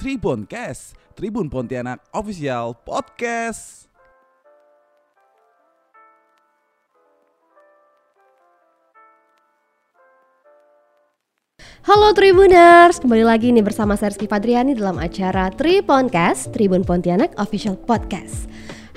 [0.00, 3.84] Tribun Cast, Tribun Pontianak Official Podcast.
[11.84, 14.24] Halo Tribuners, kembali lagi nih bersama saya Rizky
[14.72, 18.48] dalam acara Triponcast, Tribun Pontianak Official Podcast.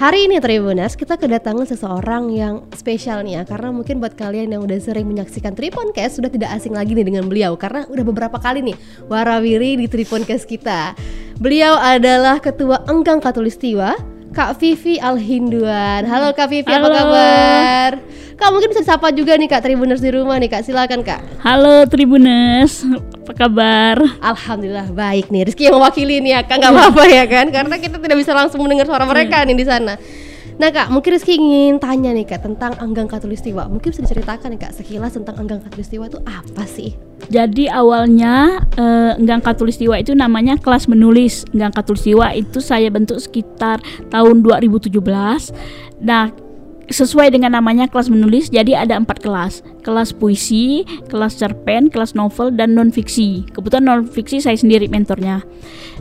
[0.03, 4.67] Hari ini Tribuners, kita kedatangan seseorang yang spesial nih ya Karena mungkin buat kalian yang
[4.67, 8.67] udah sering menyaksikan Triponcast Sudah tidak asing lagi nih dengan beliau Karena udah beberapa kali
[8.67, 8.75] nih
[9.07, 10.91] warawiri di Triponcast kita.
[11.39, 13.95] Beliau adalah Ketua Enggang Katulistiwa
[14.33, 16.97] Kak Vivi Alhinduan Halo Kak Vivi, apa Halo.
[16.97, 17.89] kabar?
[18.33, 21.85] Kak mungkin bisa sapa juga nih Kak Tribuners di rumah nih Kak, silakan Kak Halo
[21.85, 22.81] Tribuners,
[23.21, 24.01] apa kabar?
[24.25, 28.01] Alhamdulillah baik nih Rizky yang mewakili nih ya Kak nggak apa-apa ya kan karena kita
[28.01, 30.01] tidak bisa langsung mendengar suara mereka nih di sana.
[30.61, 34.59] Nah kak mungkin Rizky ingin tanya nih kak tentang Enggang Katulistiwa mungkin bisa diceritakan nih
[34.61, 36.93] kak sekilas tentang Enggang Katulistiwa itu apa sih?
[37.31, 41.47] Jadi awalnya eh, Enggang Katulistiwa itu namanya kelas menulis.
[41.55, 43.79] Enggang Katulistiwa itu saya bentuk sekitar
[44.11, 44.91] tahun 2017.
[46.03, 46.35] Nah,
[46.91, 49.63] sesuai dengan namanya kelas menulis, jadi ada empat kelas.
[49.83, 53.47] Kelas puisi, kelas cerpen, kelas novel, dan non fiksi.
[53.51, 55.43] Kebetulan non fiksi saya sendiri mentornya.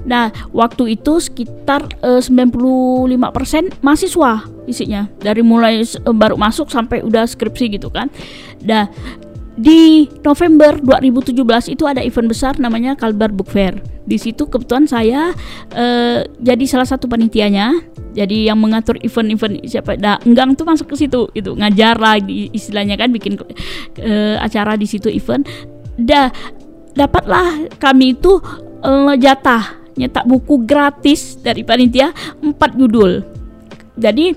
[0.02, 4.32] Nah, waktu itu sekitar eh, 95% mahasiswa
[4.66, 5.06] isinya.
[5.22, 8.10] Dari mulai eh, baru masuk sampai udah skripsi gitu kan.
[8.66, 8.90] Nah,
[9.52, 13.76] di November 2017 itu ada event besar namanya Kalbar Book Fair.
[14.08, 15.36] Di situ kebetulan saya
[15.76, 17.92] eh, jadi salah satu panitianya.
[18.12, 19.96] Jadi yang mengatur event-event siapa?
[19.96, 22.20] Nah, Enggang tuh masuk ke situ itu ngajar lah
[22.52, 23.36] istilahnya kan bikin
[24.00, 25.44] eh, acara di situ event.
[26.00, 26.32] Dah
[26.96, 28.40] dapatlah kami itu
[28.84, 33.20] eh, jatah nyetak buku gratis dari panitia empat judul.
[34.00, 34.32] Jadi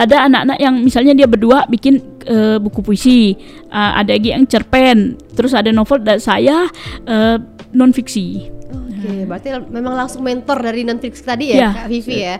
[0.00, 3.32] ada anak-anak yang misalnya dia berdua bikin eh, buku puisi,
[3.66, 6.68] eh, ada lagi yang cerpen, terus ada novel dan saya
[7.04, 7.36] eh,
[7.70, 8.50] non fiksi.
[8.70, 11.70] Oke berarti memang langsung mentor dari Netflix tadi ya Ya.
[11.72, 12.36] kak Vivi ya.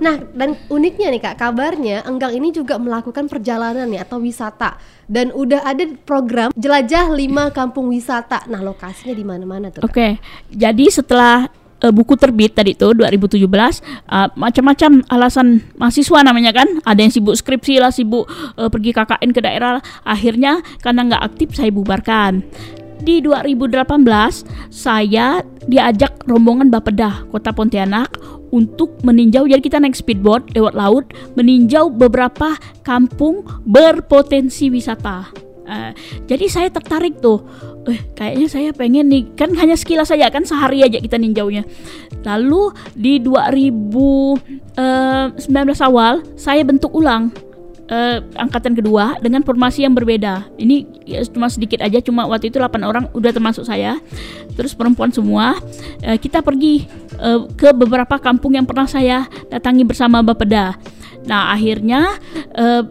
[0.00, 5.30] Nah dan uniknya nih kak kabarnya Enggang ini juga melakukan perjalanan nih atau wisata dan
[5.30, 8.42] udah ada program jelajah 5 kampung wisata.
[8.46, 9.82] Nah lokasinya di mana-mana tuh.
[9.82, 10.18] Oke,
[10.50, 11.50] jadi setelah
[11.82, 16.68] eh, buku terbit tadi itu 2017 eh, macam-macam alasan mahasiswa namanya kan.
[16.84, 21.48] Ada yang sibuk skripsi lah sibuk eh, pergi KKN ke daerah akhirnya karena nggak aktif
[21.56, 22.44] saya bubarkan.
[23.00, 24.04] Di 2018
[24.68, 28.12] saya diajak rombongan Bapeda Kota Pontianak
[28.52, 31.06] untuk meninjau jadi kita naik speedboat lewat laut
[31.38, 35.32] meninjau beberapa kampung berpotensi wisata.
[35.70, 35.92] Eh,
[36.26, 37.46] jadi saya tertarik tuh
[37.88, 41.64] eh kayaknya saya pengen nih kan hanya sekilas saja kan sehari aja kita ninjaunya
[42.28, 44.76] lalu di 2019
[45.80, 47.32] awal saya bentuk ulang
[47.90, 50.46] eh, angkatan kedua dengan formasi yang berbeda.
[50.56, 53.98] Ini ya, cuma sedikit aja, cuma waktu itu 8 orang udah termasuk saya.
[54.54, 55.58] Terus perempuan semua.
[56.00, 56.86] Eh, kita pergi
[57.18, 60.78] eh, ke beberapa kampung yang pernah saya datangi bersama Bapeda.
[61.26, 62.16] Nah, akhirnya
[62.54, 62.86] eh,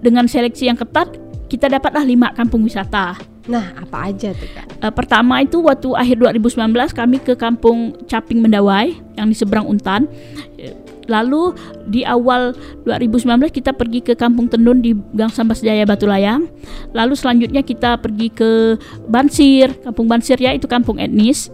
[0.00, 1.20] dengan seleksi yang ketat
[1.52, 3.33] kita dapatlah lima kampung wisata.
[3.44, 4.66] Nah apa aja tuh kak?
[4.80, 10.08] Eh, pertama itu waktu akhir 2019 kami ke kampung Caping Mendawai yang di seberang Untan.
[10.56, 10.72] Eh,
[11.04, 11.52] Lalu
[11.88, 12.56] di awal
[12.88, 16.48] 2019 kita pergi ke Kampung Tendun di Gang Sambas Jaya Batu Layang.
[16.96, 21.52] Lalu selanjutnya kita pergi ke Bansir, Kampung Bansir ya itu kampung etnis.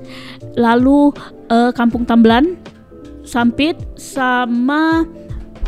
[0.55, 1.11] Lalu
[1.51, 2.55] eh, Kampung Tambelan,
[3.27, 5.07] Sampit sama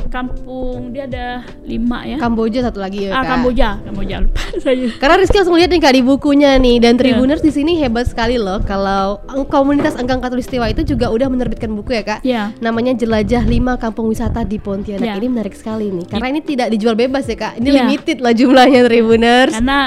[0.08, 1.26] kampung dia ada
[1.62, 2.16] lima ya.
[2.16, 3.30] Kamboja satu lagi ya ah kak.
[3.32, 4.88] Kamboja, Kamboja lupa saya.
[4.94, 7.00] Karena Rizky langsung lihat nih kak di bukunya nih dan Iya.
[7.02, 11.92] Tribuners di sini hebat sekali loh kalau komunitas Enggang Katulistiwa itu juga udah menerbitkan buku
[11.92, 12.20] ya kak.
[12.22, 12.42] Ya.
[12.58, 15.02] Namanya Jelajah 5 Kampung Wisata di Pontianak.
[15.02, 15.14] Ya.
[15.14, 17.52] Ini menarik sekali nih karena ini tidak dijual bebas ya kak.
[17.56, 17.78] Ini Iya.
[17.82, 19.52] limited lah jumlahnya Tribuners.
[19.52, 19.80] karena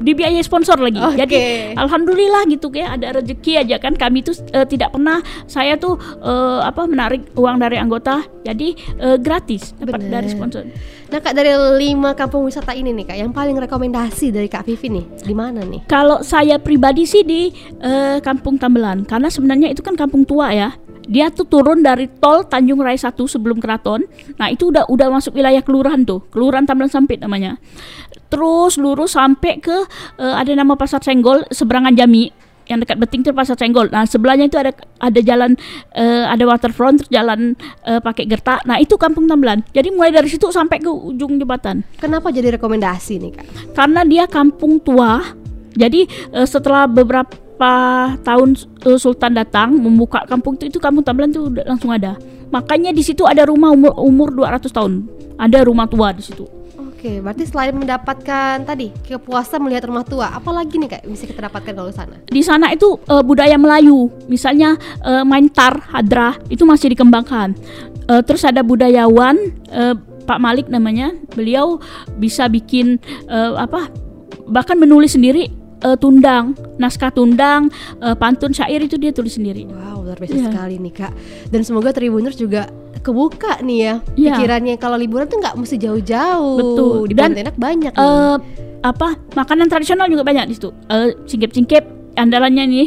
[0.00, 1.00] dibiayai sponsor lagi.
[1.00, 1.16] Oke.
[1.16, 1.38] Jadi
[1.76, 6.60] alhamdulillah gitu kayak ada rezeki aja kan kami tuh eh, tidak pernah saya tuh eh,
[6.64, 8.68] apa menarik uang dari anggota jadi
[9.00, 10.12] eh, gratis dapat Bener.
[10.20, 10.62] dari sponsor.
[11.06, 14.90] Nah kak dari lima kampung wisata ini nih kak, yang paling rekomendasi dari kak Vivi
[14.90, 15.86] nih di mana nih?
[15.86, 20.74] Kalau saya pribadi sih di eh, Kampung Tambelan karena sebenarnya itu kan kampung tua ya.
[21.06, 24.02] Dia tuh turun dari tol Tanjung Raya 1 sebelum keraton.
[24.36, 26.26] Nah, itu udah udah masuk wilayah kelurahan tuh.
[26.34, 27.56] Kelurahan Tambelan Sampit namanya.
[28.26, 29.86] Terus lurus sampai ke
[30.18, 32.34] eh, ada nama Pasar Senggol seberangan Jami
[32.66, 33.86] yang dekat Beting itu Pasar Senggol.
[33.94, 35.54] Nah, sebelahnya itu ada ada jalan
[35.94, 37.54] eh, ada waterfront jalan
[37.86, 38.66] eh, pakai gertak.
[38.66, 39.62] Nah, itu Kampung Tambelan.
[39.70, 43.46] Jadi mulai dari situ sampai ke ujung jembatan Kenapa jadi rekomendasi nih kak?
[43.78, 45.22] karena dia kampung tua.
[45.78, 47.45] Jadi eh, setelah beberapa
[48.22, 52.16] tahun eh, Sultan datang membuka kampung itu itu kampung Tambelan itu langsung ada.
[52.52, 54.92] Makanya di situ ada rumah umur umur 200 tahun.
[55.36, 56.46] Ada rumah tua di situ.
[56.76, 61.72] Oke berarti selain mendapatkan tadi kepuasan melihat rumah tua, apalagi nih kak bisa kita dapatkan
[61.76, 62.16] kalau sana?
[62.24, 67.52] Di sana itu eh, budaya Melayu, misalnya eh, main tar, hadrah itu masih dikembangkan.
[68.06, 69.36] Eh, terus ada budayawan
[69.70, 69.94] eh,
[70.26, 71.78] Pak Malik namanya, beliau
[72.18, 72.98] bisa bikin
[73.28, 73.92] eh, apa?
[74.46, 77.68] Bahkan menulis sendiri eh, tundang, naskah tundang,
[77.98, 79.64] eh, pantun syair itu dia tulis sendiri.
[79.64, 80.44] Wow, luar biasa Iya.
[80.48, 81.12] sekali nih kak.
[81.48, 82.68] Dan semoga Tribuners juga
[82.98, 84.32] kebuka nih ya Iya.
[84.34, 86.56] pikirannya kalau liburan tuh nggak mesti jauh-jauh.
[86.58, 86.96] Betul.
[87.06, 88.02] Di Dan, Pontianak banyak nih.
[88.02, 88.36] eh
[88.82, 90.70] apa makanan tradisional juga banyak di situ.
[90.86, 91.84] Eh singkep-singkep
[92.16, 92.86] andalannya nih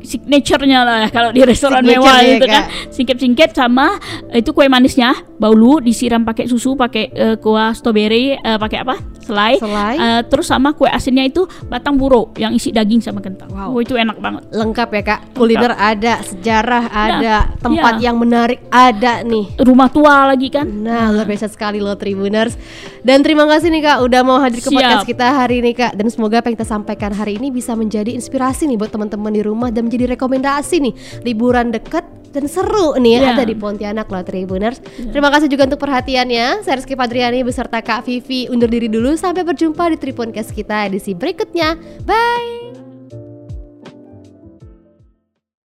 [0.00, 2.64] signature-nya lah kalau di restoran mewah ya, itu kan.
[2.88, 3.98] Singkep-singkep sama
[4.30, 8.94] itu kue manisnya, baulu disiram pakai susu, pakai eh, kuah strawberry, eh, pakai apa?
[9.30, 9.54] Selai.
[9.62, 9.94] Selai.
[9.96, 13.48] Eh, terus sama kue asinnya itu batang buro yang isi daging sama kentang.
[13.54, 13.78] Wow.
[13.78, 14.42] Oh, itu enak banget.
[14.50, 15.20] Lengkap ya kak.
[15.38, 18.10] Kuliner ada, sejarah ada, tempat iya.
[18.10, 19.54] yang menarik ada nih.
[19.62, 20.66] Rumah tua lagi kan.
[20.66, 22.58] Nah, luar biasa sekali loh Tribuners.
[23.00, 24.76] Dan terima kasih nih Kak udah mau hadir ke Siap.
[24.76, 25.96] podcast kita hari ini Kak.
[25.96, 29.42] Dan semoga apa yang kita sampaikan hari ini bisa menjadi inspirasi nih buat teman-teman di
[29.44, 30.94] rumah dan menjadi rekomendasi nih
[31.24, 33.34] liburan deket dan seru nih Iya.
[33.34, 34.78] ada di Pontianak loh Tribuners.
[34.82, 36.62] Terima kasih juga untuk perhatiannya.
[36.62, 41.12] Saya Rizky Padriani beserta Kak Vivi undur diri dulu sampai berjumpa di Triponcast kita edisi
[41.12, 41.74] berikutnya.
[42.06, 42.69] Bye.